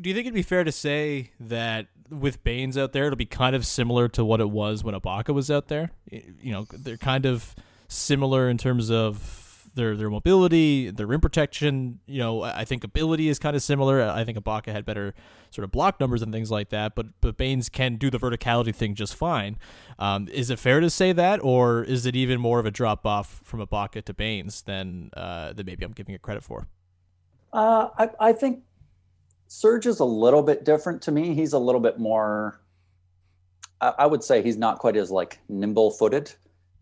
[0.00, 3.26] do you think it'd be fair to say that with Baynes out there, it'll be
[3.26, 5.90] kind of similar to what it was when Ibaka was out there?
[6.10, 7.54] You know, they're kind of
[7.88, 9.39] similar in terms of
[9.74, 12.00] their their mobility, their rim protection.
[12.06, 14.02] You know, I think ability is kind of similar.
[14.02, 15.14] I think Ibaka had better
[15.50, 18.74] sort of block numbers and things like that, but but Baynes can do the verticality
[18.74, 19.58] thing just fine.
[19.98, 23.06] Um, is it fair to say that, or is it even more of a drop
[23.06, 26.68] off from Ibaka to Baynes than uh, than maybe I'm giving it credit for?
[27.52, 28.62] Uh, I, I think
[29.48, 31.34] Serge is a little bit different to me.
[31.34, 32.60] He's a little bit more.
[33.80, 36.32] I, I would say he's not quite as like nimble footed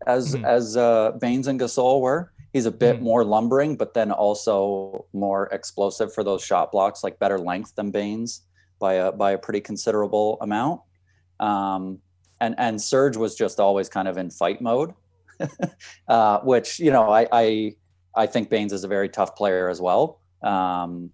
[0.05, 0.45] as mm-hmm.
[0.45, 2.31] as uh, Baynes and Gasol were.
[2.53, 3.01] He's a bit mm.
[3.01, 7.91] more lumbering, but then also more explosive for those shot blocks, like better length than
[7.91, 8.41] Baynes
[8.79, 10.81] by a by a pretty considerable amount.
[11.39, 11.99] Um,
[12.41, 14.93] and and Serge was just always kind of in fight mode,
[16.07, 17.75] uh, which you know I, I
[18.15, 20.19] I think Baynes is a very tough player as well.
[20.41, 21.11] Um,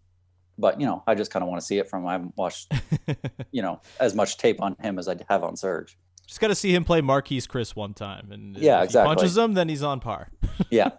[0.57, 2.71] but you know I just kind of want to see it from I haven't watched
[3.51, 5.97] you know as much tape on him as I have on Serge.
[6.35, 9.09] Just got to see him play Marquese Chriss one time, and yeah, if exactly.
[9.09, 10.27] He punches him, then he's on par.
[10.69, 10.89] yeah.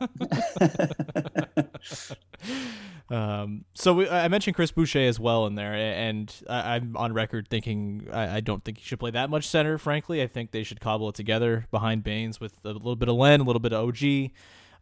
[3.11, 7.13] um, so we, I mentioned Chris Boucher as well in there, and I, am on
[7.13, 9.77] record thinking I, I, don't think he should play that much center.
[9.77, 13.17] Frankly, I think they should cobble it together behind Baynes with a little bit of
[13.17, 14.31] Len, a little bit of OG.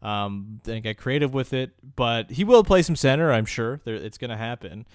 [0.01, 3.33] Um, and get creative with it, but he will play some center.
[3.33, 4.85] I'm sure there, it's going to happen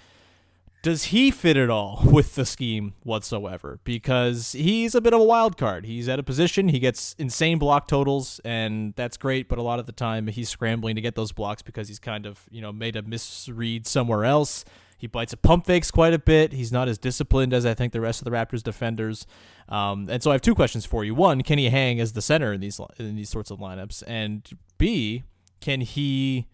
[0.81, 3.79] does he fit at all with the scheme whatsoever?
[3.83, 5.85] Because he's a bit of a wild card.
[5.85, 9.79] He's at a position, he gets insane block totals, and that's great, but a lot
[9.79, 12.71] of the time he's scrambling to get those blocks because he's kind of, you know,
[12.71, 14.65] made a misread somewhere else.
[14.97, 16.53] He bites a pump fakes quite a bit.
[16.53, 19.25] He's not as disciplined as I think the rest of the Raptors defenders.
[19.67, 21.15] Um, and so I have two questions for you.
[21.15, 24.03] One, can he hang as the center in these in these sorts of lineups?
[24.05, 25.23] And B,
[25.59, 26.45] can he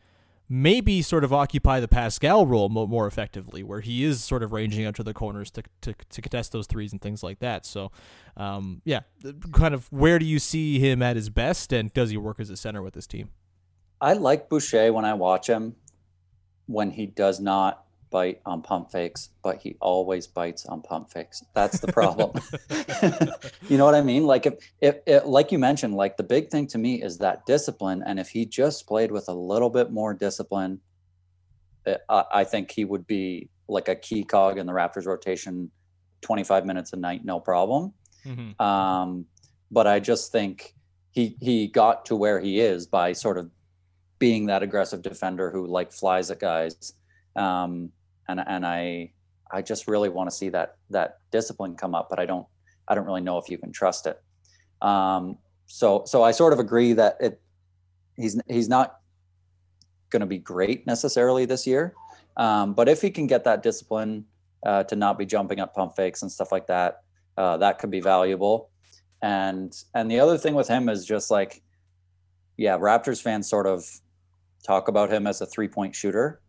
[0.49, 4.85] maybe sort of occupy the Pascal role more effectively, where he is sort of ranging
[4.85, 7.65] out to the corners to, to, to contest those threes and things like that.
[7.65, 7.91] So,
[8.37, 9.01] um, yeah,
[9.51, 12.49] kind of where do you see him at his best, and does he work as
[12.49, 13.29] a center with this team?
[13.99, 15.75] I like Boucher when I watch him
[16.67, 17.86] when he does not
[18.17, 21.43] bite on pump fakes, but he always bites on pump fakes.
[21.53, 22.31] That's the problem.
[23.69, 24.25] you know what I mean?
[24.25, 27.45] Like if, if, if, like you mentioned, like the big thing to me is that
[27.45, 28.01] discipline.
[28.07, 30.79] And if he just played with a little bit more discipline,
[31.85, 35.69] eh, I, I think he would be like a key cog in the Raptors rotation,
[36.21, 37.93] 25 minutes a night, no problem.
[38.25, 38.59] Mm-hmm.
[38.59, 39.27] Um,
[39.69, 40.73] but I just think
[41.11, 43.51] he he got to where he is by sort of
[44.17, 46.93] being that aggressive defender who like flies at guys.
[47.35, 47.91] Um,
[48.27, 49.11] and and I
[49.51, 52.47] I just really want to see that that discipline come up, but I don't
[52.87, 54.21] I don't really know if you can trust it.
[54.81, 57.41] Um, so so I sort of agree that it
[58.15, 58.99] he's he's not
[60.09, 61.93] going to be great necessarily this year,
[62.37, 64.25] um, but if he can get that discipline
[64.65, 67.01] uh, to not be jumping up pump fakes and stuff like that,
[67.37, 68.69] uh, that could be valuable.
[69.21, 71.61] And and the other thing with him is just like,
[72.55, 73.85] yeah, Raptors fans sort of
[74.65, 76.41] talk about him as a three point shooter,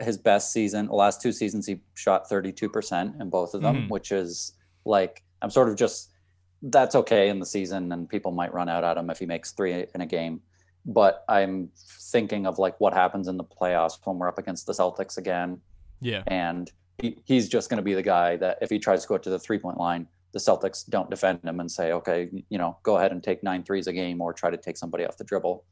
[0.00, 0.86] his best season.
[0.86, 3.88] The last two seasons, he shot 32% in both of them, mm-hmm.
[3.88, 4.52] which is
[4.84, 6.12] like, I'm sort of just,
[6.62, 9.52] that's okay in the season, and people might run out at him if he makes
[9.52, 10.40] three in a game.
[10.84, 14.72] But I'm thinking of like what happens in the playoffs when we're up against the
[14.72, 15.60] Celtics again.
[16.00, 16.22] Yeah.
[16.28, 16.70] And
[17.02, 19.30] he, he's just going to be the guy that if he tries to go to
[19.30, 22.98] the three point line, the Celtics don't defend him and say, okay, you know, go
[22.98, 25.64] ahead and take nine threes a game or try to take somebody off the dribble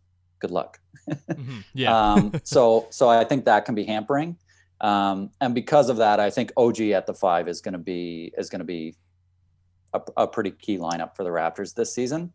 [0.44, 0.78] good luck.
[1.08, 1.60] mm-hmm.
[1.72, 1.96] Yeah.
[1.96, 4.36] um, so so I think that can be hampering,
[4.80, 8.32] um, and because of that, I think OG at the five is going to be
[8.36, 8.94] is going to be
[9.94, 12.32] a, a, pretty key lineup for the Raptors this season.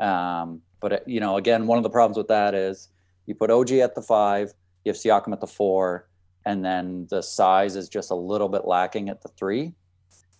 [0.00, 2.88] Um, but you know, again, one of the problems with that is
[3.26, 4.52] you put OG at the five,
[4.84, 6.08] you have Siakam at the four,
[6.46, 9.74] and then the size is just a little bit lacking at the three.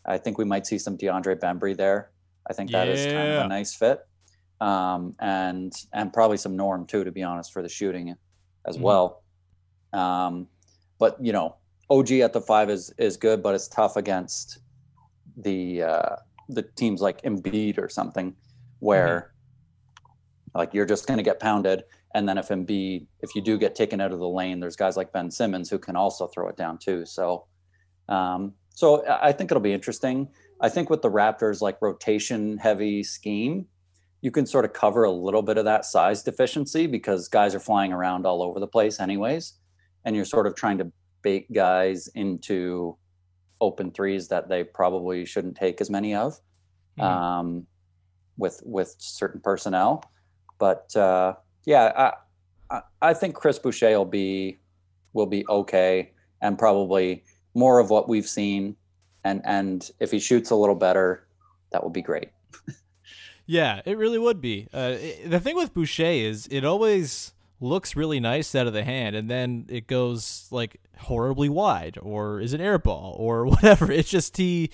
[0.07, 2.11] I think we might see some DeAndre Bembry there.
[2.49, 2.95] I think that yeah.
[2.95, 4.01] is kind of a nice fit
[4.63, 8.15] um, and and probably some norm too, to be honest, for the shooting
[8.65, 8.85] as mm-hmm.
[8.85, 9.23] well.
[9.93, 10.47] Um,
[11.01, 11.57] but you know,
[11.91, 14.61] OG at the five is is good, but it's tough against
[15.37, 16.17] the uh,
[16.49, 18.37] the teams like Embiid or something,
[18.79, 19.33] where
[19.99, 20.59] mm-hmm.
[20.59, 21.83] like you're just going to get pounded.
[22.15, 24.97] And then if Embiid, if you do get taken out of the lane, there's guys
[24.97, 27.05] like Ben Simmons who can also throw it down too.
[27.07, 27.47] So,
[28.09, 30.29] um, so I think it'll be interesting.
[30.61, 33.67] I think with the Raptors like rotation heavy scheme,
[34.23, 37.61] you can sort of cover a little bit of that size deficiency because guys are
[37.61, 39.55] flying around all over the place anyways,
[40.05, 40.91] and you're sort of trying to
[41.23, 42.97] bait guys into
[43.61, 46.41] open threes that they probably shouldn't take as many of
[46.99, 47.03] mm-hmm.
[47.03, 47.67] um,
[48.37, 50.05] with with certain personnel.
[50.59, 52.13] But uh, yeah,
[52.71, 54.59] I, I think Chris Boucher will be
[55.13, 58.77] will be okay and probably more of what we've seen.
[59.25, 61.27] And and if he shoots a little better,
[61.71, 62.29] that would be great.
[63.47, 64.69] yeah, it really would be.
[64.73, 68.83] Uh, it, the thing with Boucher is it always looks really nice out of the
[68.83, 73.91] hand and then it goes like horribly wide or is an air ball or whatever.
[73.91, 74.71] It's just he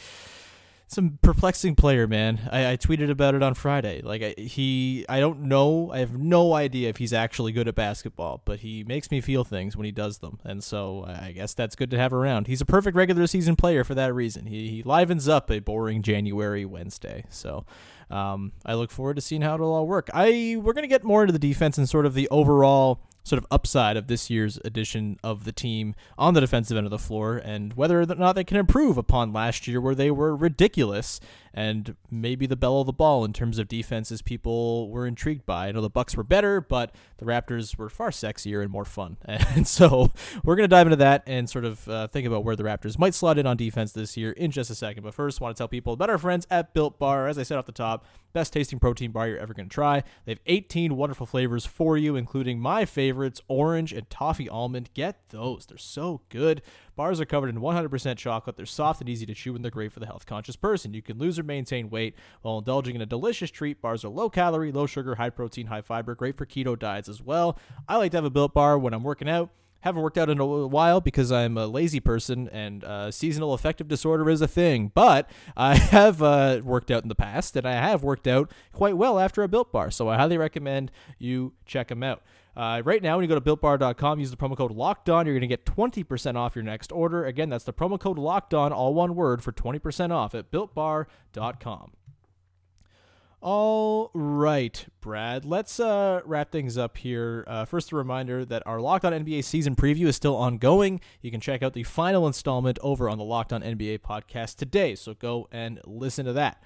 [0.90, 2.48] some perplexing player, man.
[2.50, 4.00] I, I, tweeted about it on Friday.
[4.00, 5.92] Like I, he, I don't know.
[5.92, 9.44] I have no idea if he's actually good at basketball, but he makes me feel
[9.44, 12.46] things when he does them, and so I guess that's good to have around.
[12.46, 14.46] He's a perfect regular season player for that reason.
[14.46, 17.24] He, he livens up a boring January Wednesday.
[17.28, 17.66] So
[18.10, 20.08] um, I look forward to seeing how it'll all work.
[20.14, 23.46] I we're gonna get more into the defense and sort of the overall sort of
[23.50, 27.36] upside of this year's edition of the team on the defensive end of the floor
[27.36, 31.20] and whether or not they can improve upon last year where they were ridiculous
[31.54, 35.68] and maybe the belle of the ball in terms of defenses people were intrigued by.
[35.68, 39.16] I know the Bucks were better, but the Raptors were far sexier and more fun.
[39.58, 40.12] And so
[40.44, 42.98] we're going to dive into that and sort of uh, think about where the Raptors
[42.98, 45.02] might slot in on defense this year in just a second.
[45.02, 47.26] But first, I want to tell people about our friends at Built Bar.
[47.26, 50.02] As I said off the top, best tasting protein bar you're ever going to try.
[50.24, 52.84] They have 18 wonderful flavors for you, including my
[53.18, 54.90] favorites, orange and toffee almond.
[54.94, 55.66] Get those.
[55.66, 56.62] They're so good.
[56.94, 58.56] Bars are covered in 100% chocolate.
[58.56, 60.94] They're soft and easy to chew, and they're great for the health conscious person.
[60.94, 63.82] You can lose or maintain weight while indulging in a delicious treat.
[63.82, 67.20] Bars are low calorie, low sugar, high protein, high fiber, great for keto diets as
[67.20, 67.58] well.
[67.88, 69.50] I like to have a built bar when I'm working out.
[69.80, 73.86] Haven't worked out in a while because I'm a lazy person and uh, seasonal affective
[73.86, 74.90] disorder is a thing.
[74.92, 78.96] But I have uh, worked out in the past and I have worked out quite
[78.96, 79.92] well after a built bar.
[79.92, 82.22] So I highly recommend you check them out.
[82.58, 85.26] Uh, right now, when you go to builtbar.com, use the promo code locked on.
[85.26, 87.24] You're going to get 20% off your next order.
[87.24, 91.92] Again, that's the promo code locked on, all one word, for 20% off at builtbar.com.
[93.40, 95.44] All right, Brad.
[95.44, 97.44] Let's uh, wrap things up here.
[97.46, 101.00] Uh, first, a reminder that our Locked On NBA season preview is still ongoing.
[101.22, 104.96] You can check out the final installment over on the Locked On NBA podcast today.
[104.96, 106.60] So go and listen to that.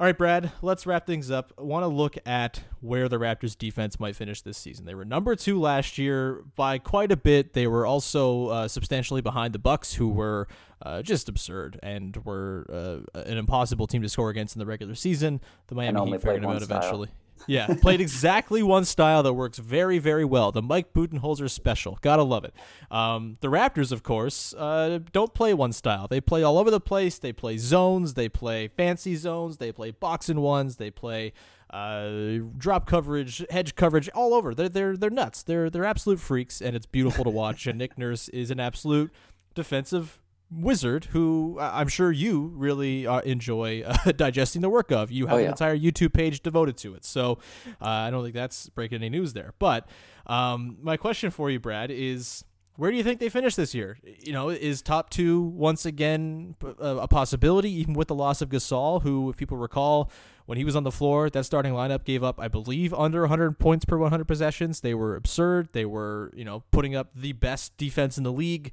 [0.00, 1.52] All right, Brad, let's wrap things up.
[1.58, 4.86] I want to look at where the Raptors defense might finish this season.
[4.86, 7.52] They were number two last year by quite a bit.
[7.52, 10.48] They were also uh, substantially behind the Bucks, who were
[10.80, 14.94] uh, just absurd and were uh, an impossible team to score against in the regular
[14.94, 15.38] season.
[15.66, 17.10] The Miami Heat figured them out eventually.
[17.46, 20.52] Yeah, played exactly one style that works very, very well.
[20.52, 21.98] The Mike Budenholzer special.
[22.00, 22.54] Gotta love it.
[22.90, 26.06] Um, the Raptors, of course, uh, don't play one style.
[26.08, 27.18] They play all over the place.
[27.18, 28.14] They play zones.
[28.14, 29.56] They play fancy zones.
[29.56, 30.76] They play box and ones.
[30.76, 31.32] They play
[31.70, 34.54] uh, drop coverage, hedge coverage, all over.
[34.54, 35.42] They're they're they're nuts.
[35.42, 37.66] They're they're absolute freaks, and it's beautiful to watch.
[37.66, 39.10] and Nick Nurse is an absolute
[39.54, 40.19] defensive
[40.52, 45.10] wizard who I'm sure you really uh, enjoy uh, digesting the work of.
[45.10, 45.44] You have oh, yeah.
[45.44, 47.04] an entire YouTube page devoted to it.
[47.04, 47.38] So
[47.80, 49.54] uh, I don't think that's breaking any news there.
[49.58, 49.88] But
[50.26, 52.44] um, my question for you, Brad, is
[52.80, 53.98] where do you think they finish this year?
[54.20, 59.02] You know, is top two once again a, possibility, even with the loss of Gasol,
[59.02, 60.10] who, if people recall,
[60.46, 63.58] when he was on the floor, that starting lineup gave up, I believe, under 100
[63.58, 64.80] points per 100 possessions.
[64.80, 65.68] They were absurd.
[65.72, 68.72] They were, you know, putting up the best defense in the league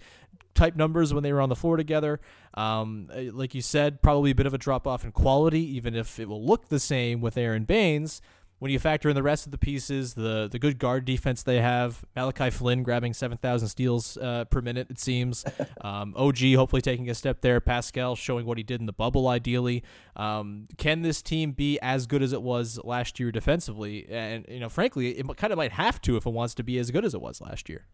[0.58, 2.20] type numbers when they were on the floor together.
[2.56, 5.96] Um, uh, like you said, probably a bit of a drop off in quality, even
[5.96, 8.22] if it will look the same with Aaron Baynes.
[8.60, 11.62] When you factor in the rest of the pieces, the the good guard defense they
[11.62, 15.46] have, Malachi Flynn grabbing seven thousand steals uh, per minute, it seems.
[15.80, 17.62] Um, OG hopefully taking a step there.
[17.62, 19.84] Pascal showing what he did in the bubble, ideally.
[20.16, 24.06] Um, can this team be as good as it was last year defensively?
[24.10, 26.78] And you know, frankly, it kind of might have to if it wants to be
[26.80, 27.86] as good as it was last year.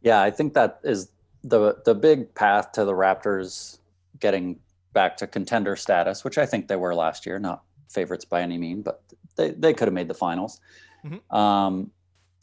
[0.00, 1.10] Yeah, I think that is
[1.44, 3.78] the the big path to the Raptors
[4.20, 4.58] getting
[4.92, 8.58] back to contender status, which I think they were last year, not favorites by any
[8.58, 9.02] mean, but
[9.36, 10.60] they, they could have made the finals.
[11.04, 11.36] Mm-hmm.
[11.36, 11.90] Um,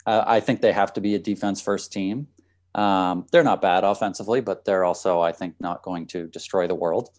[0.06, 2.28] I, I, think they have to be a defense first team.
[2.74, 6.76] Um, they're not bad offensively, but they're also, I think, not going to destroy the
[6.76, 7.10] world.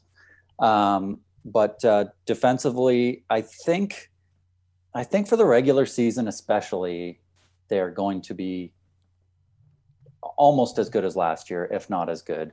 [0.58, 4.10] Um, but uh, defensively, I think,
[4.94, 7.20] I think for the regular season especially,
[7.68, 8.72] they're going to be
[10.36, 12.52] almost as good as last year, if not as good.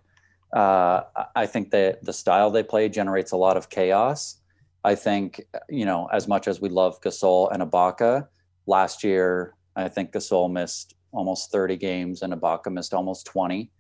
[0.54, 1.04] Uh,
[1.36, 4.38] I think that the style they play generates a lot of chaos.
[4.84, 8.28] I think, you know, as much as we love Gasol and Ibaka,
[8.68, 13.72] last year I think Gasol missed almost 30 games and Ibaka missed almost 20.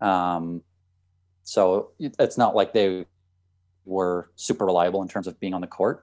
[0.00, 0.62] Um,
[1.42, 3.06] so it's not like they
[3.84, 6.02] were super reliable in terms of being on the court.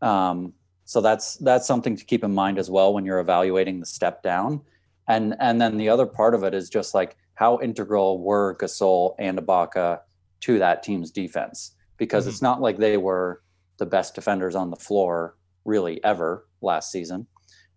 [0.00, 3.86] Um, so that's that's something to keep in mind as well when you're evaluating the
[3.86, 4.62] step down.
[5.08, 9.14] And and then the other part of it is just like how integral were Gasol
[9.18, 10.00] and Ibaka
[10.40, 11.74] to that team's defense?
[11.96, 12.30] Because mm-hmm.
[12.30, 13.42] it's not like they were
[13.78, 17.26] the best defenders on the floor really ever last season.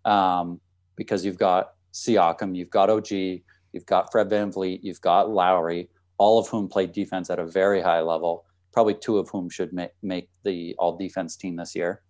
[0.04, 0.60] Um,
[0.94, 6.38] because you've got Siakam, you've got OG, you've got Fred VanVleet, you've got Lowry, all
[6.38, 9.90] of whom played defense at a very high level, probably two of whom should make,
[10.02, 12.02] make the all defense team this year.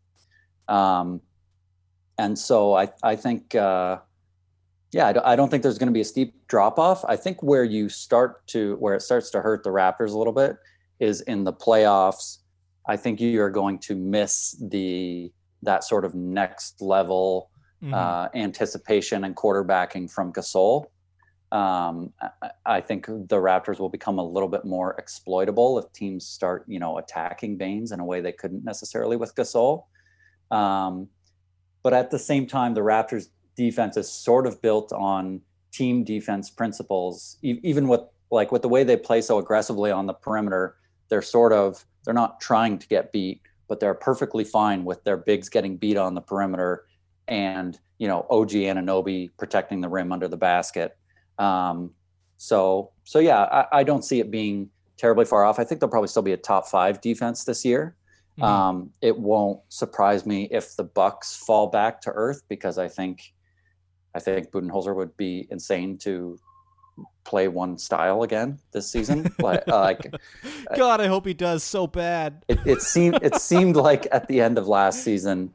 [0.69, 1.21] Um,
[2.19, 3.99] and so I, I think, uh,
[4.93, 7.05] yeah, I don't think there's going to be a steep drop off.
[7.07, 10.33] I think where you start to, where it starts to hurt the Raptors a little
[10.33, 10.57] bit
[11.01, 12.39] is in the playoffs.
[12.87, 17.51] I think you are going to miss the, that sort of next level
[17.83, 17.95] mm-hmm.
[17.95, 20.87] uh, anticipation and quarterbacking from Gasol.
[21.53, 26.27] Um, I, I think the Raptors will become a little bit more exploitable if teams
[26.27, 29.85] start, you know, attacking Baynes in a way they couldn't necessarily with Gasol.
[30.51, 31.09] Um,
[31.83, 35.41] but at the same time, the Raptors defense is sort of built on
[35.73, 40.07] team defense principles, e- even with like with the way they play so aggressively on
[40.07, 40.77] the perimeter,
[41.09, 45.17] they're sort of they're not trying to get beat, but they're perfectly fine with their
[45.17, 46.87] bigs getting beat on the perimeter
[47.29, 50.97] and you know OG Anunoby protecting the rim under the basket.
[51.39, 51.91] Um,
[52.37, 55.59] so so yeah, I, I, don't see it being terribly far off.
[55.59, 57.95] I think they'll probably still be a top five defense this year.
[58.39, 58.43] Mm-hmm.
[58.43, 63.35] Um, it won't surprise me if the Bucks fall back to earth because I think
[64.17, 66.39] I think Budenholzer would be insane to
[67.25, 69.31] play one style again this season.
[69.39, 69.93] like, uh,
[70.75, 72.43] God, I hope he does so bad.
[72.49, 75.53] It, it seemed it seemed like at the end of last season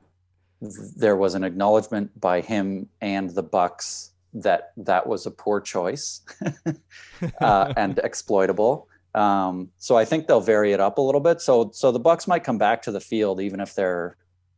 [0.62, 6.22] there was an acknowledgement by him and the Bucks that that was a poor choice
[7.42, 8.88] uh, and exploitable.
[9.16, 11.42] Um, so I think they'll vary it up a little bit.
[11.42, 14.18] So so the Bucks might come back to the field even if they're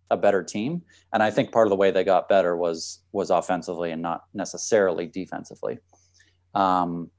[0.10, 0.82] a better team.
[1.12, 4.24] And I think part of the way they got better was was offensively and not
[4.34, 5.80] necessarily defensively.
[6.54, 7.10] Um,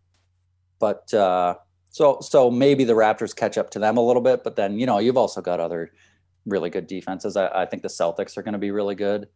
[0.79, 1.57] but uh,
[1.91, 4.45] so so maybe the Raptors catch up to them a little bit.
[4.45, 5.93] But then you know you've also got other
[6.47, 7.37] really good defenses.
[7.37, 9.29] I, I think the Celtics are going to be really good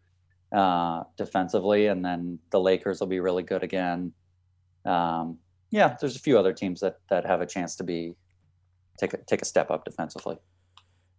[0.52, 4.12] uh, defensively, and then the Lakers will be really good again.
[4.84, 5.38] Um,
[5.70, 8.14] yeah, there's a few other teams that that have a chance to be
[8.98, 10.38] take a, take a step up defensively.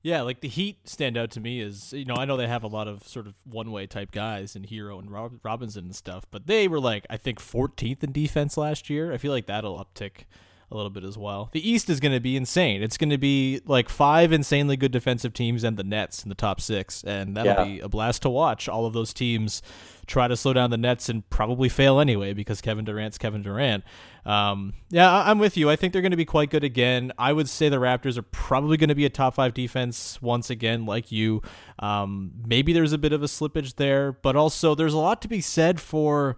[0.01, 2.63] Yeah, like the Heat stand out to me is you know I know they have
[2.63, 5.95] a lot of sort of one way type guys and Herro and Rob- Robinson and
[5.95, 9.11] stuff, but they were like I think 14th in defense last year.
[9.11, 10.25] I feel like that'll uptick
[10.71, 11.49] a little bit as well.
[11.51, 12.83] The East is going to be insane.
[12.83, 16.35] It's going to be like five insanely good defensive teams and the Nets in the
[16.35, 17.63] top six, and that'll yeah.
[17.63, 18.69] be a blast to watch.
[18.69, 19.61] All of those teams
[20.05, 23.83] try to slow down the Nets and probably fail anyway because Kevin Durant's Kevin Durant.
[24.25, 25.69] Um, yeah, I- I'm with you.
[25.69, 27.11] I think they're going to be quite good again.
[27.17, 30.49] I would say the Raptors are probably going to be a top five defense once
[30.49, 31.41] again, like you.
[31.79, 35.27] Um, maybe there's a bit of a slippage there, but also there's a lot to
[35.27, 36.37] be said for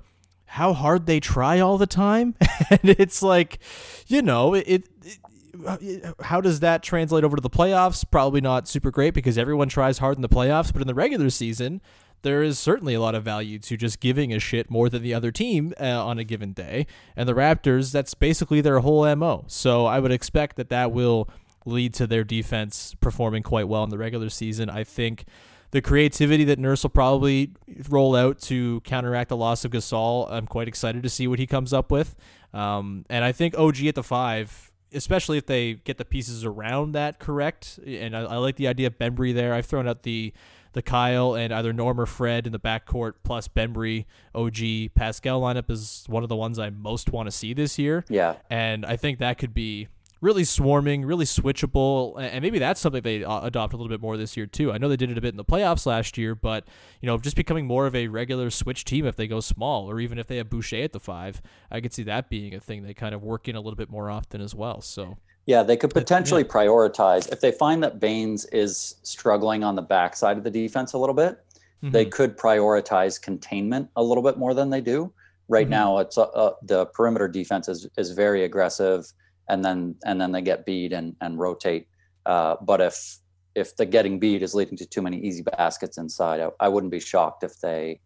[0.51, 2.35] how hard they try all the time.
[2.69, 3.59] and it's like,
[4.07, 8.03] you know, it, it, how does that translate over to the playoffs?
[8.09, 11.29] Probably not super great because everyone tries hard in the playoffs, but in the regular
[11.29, 11.79] season,
[12.23, 15.13] there is certainly a lot of value to just giving a shit more than the
[15.13, 16.85] other team uh, on a given day.
[17.15, 19.45] And the Raptors, that's basically their whole MO.
[19.47, 21.29] So I would expect that that will
[21.65, 24.69] lead to their defense performing quite well in the regular season.
[24.69, 25.23] I think
[25.71, 27.51] the creativity that Nurse will probably
[27.89, 31.47] roll out to counteract the loss of Gasol, I'm quite excited to see what he
[31.47, 32.15] comes up with.
[32.53, 36.91] Um, and I think OG at the five, especially if they get the pieces around
[36.91, 39.53] that correct, and I, I like the idea of Bembry there.
[39.53, 40.33] I've thrown out the
[40.73, 45.69] the Kyle and either Norm or Fred in the backcourt plus Bembry, OG, Pascal lineup
[45.69, 48.05] is one of the ones I most want to see this year.
[48.07, 48.35] Yeah.
[48.49, 49.89] And I think that could be
[50.21, 54.15] really swarming, really switchable, and maybe that's something they uh, adopt a little bit more
[54.17, 54.71] this year too.
[54.71, 56.65] I know they did it a bit in the playoffs last year, but
[57.01, 59.99] you know, just becoming more of a regular switch team if they go small, or
[59.99, 62.83] even if they have Boucher at the five, I could see that being a thing
[62.83, 64.81] they kind of work in a little bit more often as well.
[64.81, 65.17] So.
[65.47, 66.49] Yeah, they could potentially yeah.
[66.49, 70.99] prioritize if they find that Baynes is struggling on the backside of the defense a
[70.99, 71.43] little bit.
[71.83, 71.89] Mm-hmm.
[71.89, 75.11] They could prioritize containment a little bit more than they do
[75.47, 75.71] right mm-hmm.
[75.71, 75.97] now.
[75.97, 79.11] It's uh, uh, the perimeter defense is is very aggressive
[79.51, 81.87] and then and then they get beat and and rotate.
[82.25, 83.19] Uh, but if
[83.53, 86.91] if the getting beat is leading to too many easy baskets inside, I, I wouldn't
[86.91, 87.99] be shocked if they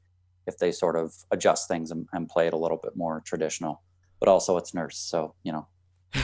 [0.48, 3.82] if they sort of adjust things and, and, play it a little bit more traditional.
[4.20, 5.68] But also, it's Nurse, so you know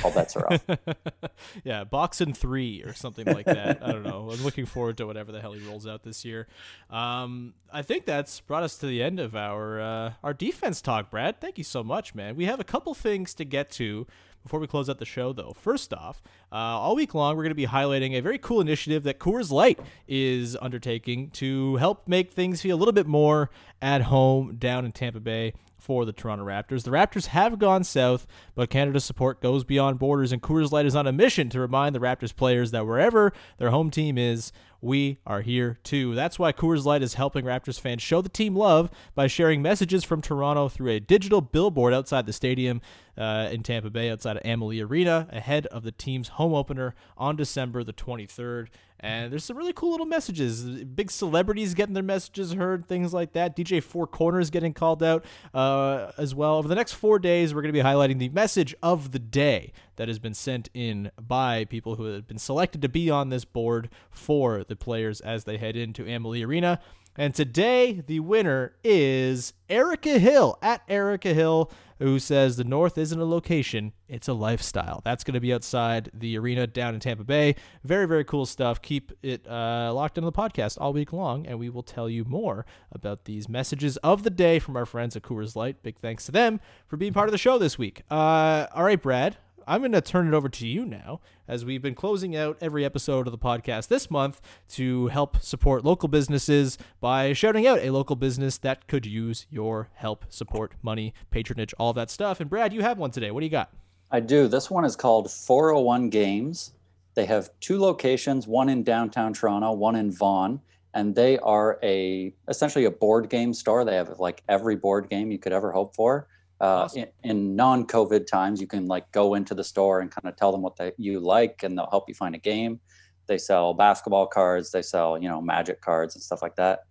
[0.04, 0.66] all bets are off.
[1.64, 3.80] yeah, boxing three or something like that.
[3.84, 4.30] I don't know.
[4.32, 6.48] I'm looking forward to whatever the hell he rolls out this year.
[6.90, 11.12] Um, I think that's brought us to the end of our uh, our defense talk,
[11.12, 11.40] Brad.
[11.40, 12.36] Thank you so much, man.
[12.36, 14.08] We have a couple things to get to
[14.44, 16.22] before we close out the show, though, first off,
[16.52, 19.52] uh, all week long, we're going to be highlighting a very cool initiative that Coors
[19.52, 23.50] Light is undertaking to help make things feel a little bit more
[23.82, 26.84] at home down in Tampa Bay for the Toronto Raptors.
[26.84, 30.96] The Raptors have gone south, but Canada's support goes beyond borders, and Coors Light is
[30.96, 34.52] on a mission to remind the Raptors players that wherever their home team is,
[34.82, 36.16] we are here too.
[36.16, 40.04] That's why Coors Light is helping Raptors fans show the team love by sharing messages
[40.04, 42.82] from Toronto through a digital billboard outside the stadium
[43.18, 47.36] uh, in Tampa Bay, outside of Amalie Arena, ahead of the team's home opener on
[47.36, 48.68] December the 23rd.
[49.00, 50.64] And there's some really cool little messages.
[50.64, 53.56] Big celebrities getting their messages heard, things like that.
[53.58, 56.58] DJ Four Corners getting called out uh, as well.
[56.58, 59.74] Over the next four days, we're going to be highlighting the message of the day
[60.02, 63.46] that has been sent in by people who have been selected to be on this
[63.46, 66.80] board for the players as they head into Amalie Arena.
[67.16, 73.20] And today, the winner is Erica Hill at Erica Hill, who says the North isn't
[73.20, 75.02] a location, it's a lifestyle.
[75.06, 77.56] That's going to be outside the arena down in Tampa Bay.
[77.84, 78.82] Very, very cool stuff.
[78.82, 82.24] Keep it uh, locked into the podcast all week long, and we will tell you
[82.26, 85.84] more about these messages of the day from our friends at Coors Light.
[85.84, 88.02] Big thanks to them for being part of the show this week.
[88.10, 89.38] Uh, all right, Brad.
[89.68, 92.84] I'm going to turn it over to you now, as we've been closing out every
[92.86, 97.92] episode of the podcast this month to help support local businesses by shouting out a
[97.92, 102.40] local business that could use your help, support, money, patronage, all that stuff.
[102.40, 103.32] And Brad, you have one today.
[103.32, 103.72] What do you got?
[104.12, 104.48] I do.
[104.48, 106.74] This one is called 401 Games.
[107.14, 110.62] They have two locations, one in downtown Toronto, one in Vaughan,
[110.94, 113.86] and they are a essentially a board game store.
[113.86, 116.28] They have like every board game you could ever hope for.
[116.62, 117.06] Uh, Awesome.
[117.24, 120.52] in, in non-COVID times, you can like go into the store and kind of tell
[120.52, 122.80] them what they, you like, and they'll help you find a game.
[123.26, 126.82] They sell basketball cards, they sell you know magic cards and stuff like that.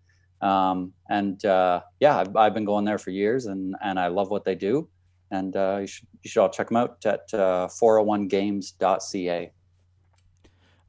[0.41, 4.31] Um, and uh, yeah, I've, I've been going there for years, and and I love
[4.31, 4.89] what they do.
[5.31, 9.53] And uh, you should you should all check them out at uh, 401games.ca.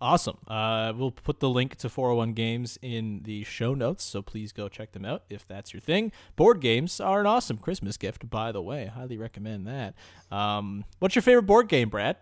[0.01, 0.39] Awesome.
[0.47, 4.67] Uh, we'll put the link to 401 Games in the show notes, so please go
[4.67, 6.11] check them out if that's your thing.
[6.35, 8.87] Board games are an awesome Christmas gift, by the way.
[8.87, 9.93] Highly recommend that.
[10.35, 12.17] Um, what's your favorite board game, Brad?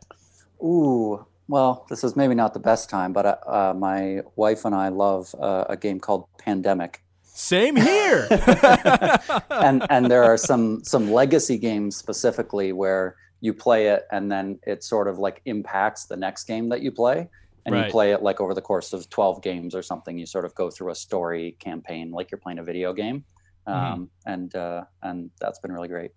[0.62, 4.76] Ooh, well, this is maybe not the best time, but uh, uh, my wife and
[4.76, 7.02] I love uh, a game called Pandemic.
[7.24, 8.28] Same here.
[9.50, 14.60] and and there are some some legacy games specifically where you play it and then
[14.68, 17.30] it sort of like impacts the next game that you play
[17.72, 17.86] and Right.
[17.88, 20.54] you play it like over the course of 12 games or something you sort of
[20.56, 23.24] go through a story campaign like you're playing a video game
[23.68, 26.12] um, and uh, and that's been really great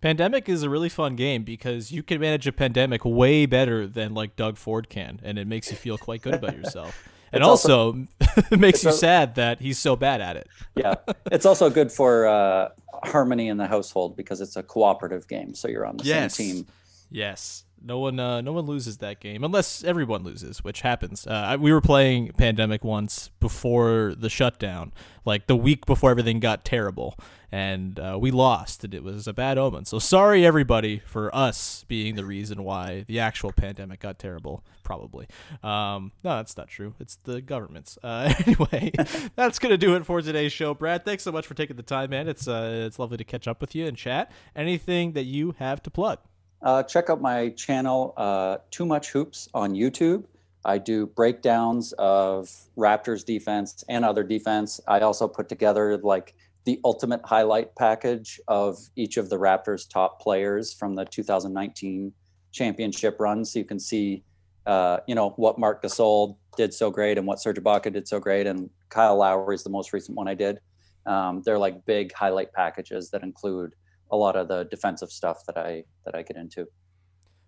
[0.00, 4.12] Pandemic is a really fun game because you can manage a pandemic way better than
[4.12, 7.08] like Doug Ford can, and it makes you feel quite good about yourself.
[7.32, 8.06] And It's also- also,
[8.52, 10.46] it makes you sad that he's so bad at it.
[10.76, 10.94] yeah
[11.32, 12.68] it's also good for uh,
[13.02, 16.36] harmony in the household because it's a cooperative game so you're on the Yes.
[16.36, 16.66] same team
[17.10, 17.63] Yes.
[17.84, 21.26] No one, uh, no one loses that game unless everyone loses, which happens.
[21.26, 24.92] Uh, we were playing Pandemic once before the shutdown,
[25.26, 27.18] like the week before everything got terrible,
[27.52, 29.84] and uh, we lost, and it was a bad omen.
[29.84, 34.64] So sorry, everybody, for us being the reason why the actual pandemic got terrible.
[34.82, 35.26] Probably.
[35.62, 36.94] Um, no, that's not true.
[36.98, 37.98] It's the government's.
[38.02, 38.92] Uh, anyway,
[39.36, 40.74] that's gonna do it for today's show.
[40.74, 42.28] Brad, thanks so much for taking the time, man.
[42.28, 44.32] It's uh, it's lovely to catch up with you and chat.
[44.56, 46.18] Anything that you have to plug?
[46.64, 50.24] Uh, check out my channel, uh, Too Much Hoops, on YouTube.
[50.64, 54.80] I do breakdowns of Raptors defense and other defense.
[54.88, 56.34] I also put together like
[56.64, 62.10] the ultimate highlight package of each of the Raptors' top players from the 2019
[62.50, 64.24] championship run, so you can see,
[64.64, 68.18] uh, you know, what Marc Gasol did so great and what Serge Ibaka did so
[68.18, 70.60] great, and Kyle Lowry is the most recent one I did.
[71.04, 73.74] Um, they're like big highlight packages that include
[74.14, 76.66] a lot of the defensive stuff that I that I get into.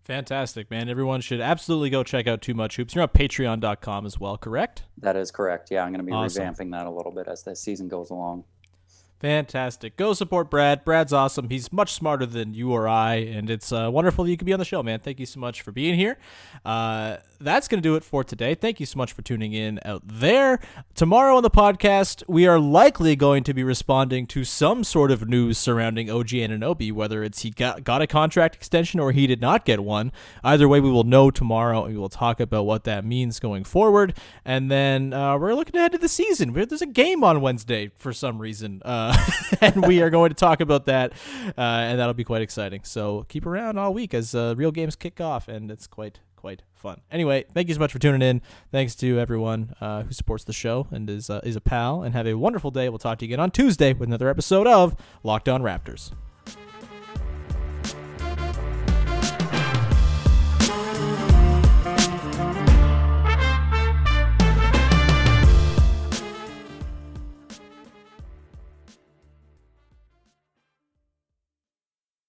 [0.04, 0.88] Fantastic, man.
[0.88, 2.94] Everyone should absolutely go check out Too Much Hoops.
[2.94, 4.84] You're on patreon.com as well, correct?
[4.98, 5.68] That is correct.
[5.70, 6.44] Yeah, I'm going to be Awesome.
[6.44, 8.44] revamping that a little bit as the season goes along.
[9.18, 9.96] Fantastic.
[9.96, 10.84] Go support Brad.
[10.84, 11.48] Brad's awesome.
[11.48, 14.52] He's much smarter than you or I, and it's uh, wonderful that you could be
[14.52, 15.00] on the show, man.
[15.00, 16.18] Thank you so much for being here.
[16.64, 18.54] Uh, that's going to do it for today.
[18.54, 20.60] Thank you so much for tuning in out there.
[20.94, 25.28] Tomorrow on the podcast, we are likely going to be responding to some sort of
[25.28, 29.40] news surrounding OG Anunoby, whether it's he got, got a contract extension or he did
[29.40, 30.12] not get one.
[30.42, 33.64] Either way, we will know tomorrow, and we will talk about what that means going
[33.64, 34.16] forward.
[34.44, 36.52] And then uh, we're looking ahead to the season.
[36.52, 38.82] There's a game on Wednesday for some reason.
[38.84, 39.16] Uh,
[39.60, 41.12] and we are going to talk about that,
[41.56, 42.82] uh, and that'll be quite exciting.
[42.84, 46.62] So keep around all week as uh, real games kick off, and it's quite quite
[46.76, 47.00] fun.
[47.10, 48.40] Anyway, thank you so much for tuning in.
[48.70, 52.04] Thanks to everyone uh, who supports the show and is uh, is a pal.
[52.04, 52.88] And have a wonderful day.
[52.88, 54.94] We'll talk to you again on Tuesday with another episode of
[55.24, 56.12] Locked On Raptors.